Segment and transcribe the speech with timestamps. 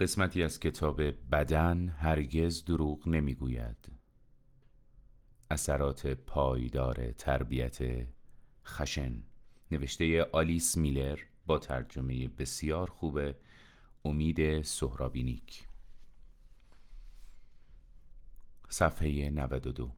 [0.00, 3.92] قسمتی از کتاب بدن هرگز دروغ نمی‌گوید.
[5.50, 7.78] اثرات پایدار تربیت
[8.66, 9.22] خشن.
[9.70, 13.20] نوشته آلیس میلر با ترجمه بسیار خوب
[14.04, 15.68] امید سهرابینیک.
[18.68, 19.92] صفحه 92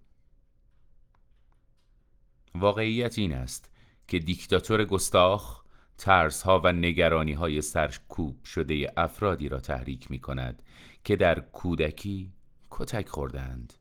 [2.55, 3.71] واقعیت این است
[4.09, 5.62] که دیکتاتور گستاخ
[6.03, 10.63] ترس ها و نگرانی های سرکوب شده افرادی را تحریک می کند
[11.05, 12.33] که در کودکی
[12.71, 13.73] کتک خوردند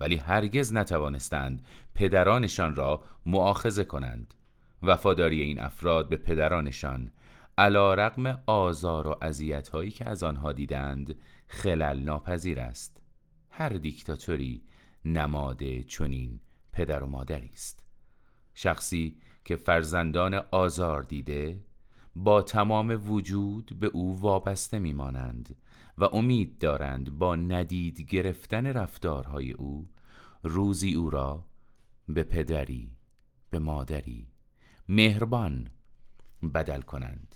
[0.00, 4.34] ولی هرگز نتوانستند پدرانشان را معاخزه کنند.
[4.82, 7.12] وفاداری این افراد به پدرانشان
[7.58, 11.16] علا رقم آزار و عذیت هایی که از آنها دیدند
[11.48, 13.02] خلل ناپذیر است.
[13.50, 14.62] هر دیکتاتوری
[15.04, 16.40] نماد چنین
[16.72, 17.82] پدر و مادری است.
[18.54, 21.67] شخصی که فرزندان آزار دیده
[22.24, 25.56] با تمام وجود به او وابسته میمانند
[25.98, 29.88] و امید دارند با ندید گرفتن رفتارهای او
[30.42, 31.44] روزی او را
[32.08, 32.90] به پدری
[33.50, 34.26] به مادری
[34.88, 35.68] مهربان
[36.54, 37.34] بدل کنند.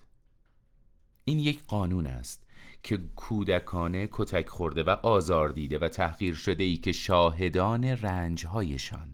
[1.24, 2.46] این یک قانون است
[2.82, 9.11] که کودکانه کتک خورده و آزار دیده و تحقیر شده ای که شاهدان رنجهایشان.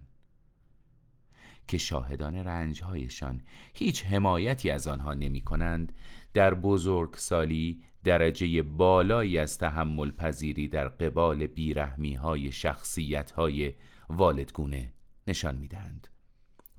[1.69, 3.42] که شاهدان رنجهایشان
[3.74, 5.92] هیچ حمایتی از آنها نمی کنند
[6.34, 13.74] در بزرگسالی درجه بالایی از تحمل پذیری در قبال بیرحمی های شخصیت های
[14.08, 14.92] والدگونه
[15.27, 16.08] نشان می‌دهند.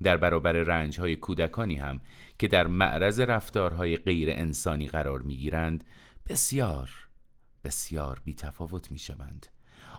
[0.02, 2.00] در برابر رنج های کودکانی هم
[2.38, 5.84] که در معرض رفتارهای غیر انسانی قرار می گیرند
[6.28, 6.90] بسیار
[7.64, 9.46] بسیار بی تفاوت می شوند.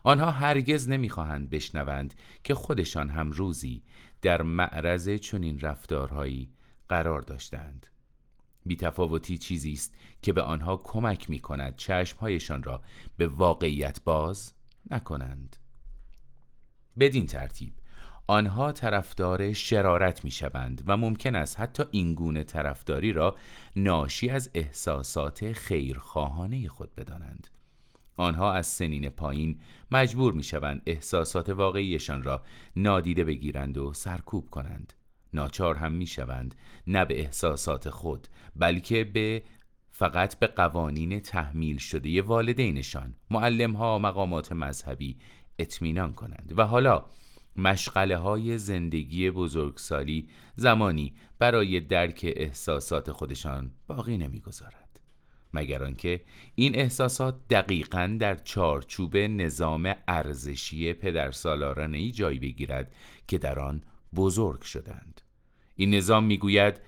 [0.04, 3.84] آنها هرگز نمی‌خواهند بشنوند که خودشان هم روزی
[4.22, 6.50] در معرض چنین رفتارهایی
[6.90, 7.88] قرار داشتند.
[8.66, 12.82] بیتفاوتی چیزی است که به آنها کمک می کند چشمهایشان را
[13.18, 14.54] به واقعیت باز
[14.92, 15.56] نکنند.
[17.00, 17.74] بدین ترتیب
[18.28, 23.36] آنها طرفدار شرارت می شوند و ممکن است حتی این گونه طرفداری را
[23.76, 27.48] ناشی از احساسات خیرخواهانه خود بدانند.
[28.22, 29.60] آنها از سنین پایین
[29.92, 32.44] مجبور می شوند احساسات واقعیشان را
[32.76, 34.94] نادیده بگیرند و سرکوب کنند.
[35.34, 36.56] ناچار هم می شوند
[36.88, 39.44] نه به احساسات خود بلکه به
[39.92, 45.18] فقط به قوانین تحمیل شده والدینشان معلم ها مقامات مذهبی
[45.60, 46.54] اطمینان کنند.
[46.58, 47.06] و حالا
[47.56, 54.81] مشغله های زندگی بزرگسالی زمانی برای درک احساسات خودشان باقی نمی‌گذارد.
[55.54, 56.22] مگر آنکه
[56.56, 62.96] این احساسات دقیقا در چارچوب نظام ارزشی پدرسالارانه ای جای بگیرد
[63.28, 63.84] که در آن
[64.16, 65.22] بزرگ شدند.
[65.76, 66.82] این نظام می‌گوید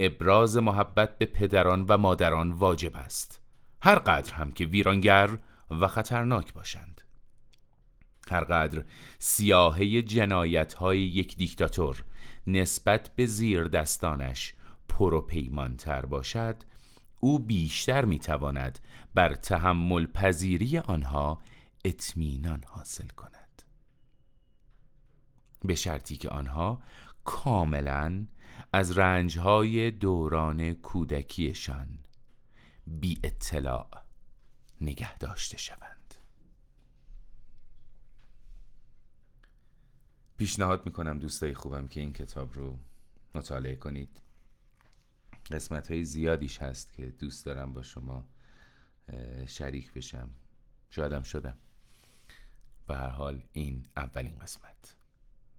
[0.00, 3.40] ابراز محبت به پدران و مادران واجب است.
[3.82, 5.38] هر قدر هم که ویرانگر
[5.70, 7.00] و خطرناک باشند.
[8.30, 8.84] هر قدر
[9.18, 12.04] سیاهه جنایت های یک دیکتاتور
[12.46, 14.54] نسبت به زیر دستانش
[14.88, 15.24] پر
[15.78, 16.56] تر باشد
[17.20, 18.78] او بیشتر می‌تواند
[19.14, 21.42] بر تحمل پذیری آنها
[21.84, 23.62] اطمینان حاصل کند.
[25.60, 26.82] به شرطی که آنها
[27.24, 28.26] کاملا
[28.72, 31.98] از رنجهای دوران کودکیشان
[32.86, 33.88] بی اطلاع
[34.80, 36.14] نگه داشته شوند.
[40.36, 42.78] پیشنهاد می‌کنم دوستای خوبم که این کتاب رو
[43.34, 44.22] مطالعه کنید.
[45.52, 48.28] قسمت های زیادیش هست که دوست دارم با شما
[49.46, 50.30] شریک بشم.
[50.90, 51.58] شادم شدم.
[52.86, 54.96] به هر حال این اولین قسمت.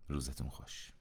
[0.08, 0.94] روزتون خوش.